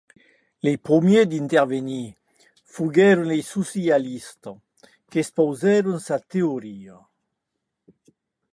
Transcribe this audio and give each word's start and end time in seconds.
Es 0.69 0.77
prumèrs 0.85 1.31
a 1.33 1.35
intervier 1.39 2.07
sigueren 2.77 3.29
es 3.37 3.47
socialistes 3.57 4.57
qu’expausèren 5.11 5.95
era 5.99 6.03
sua 6.07 6.19
teoria. 6.33 6.97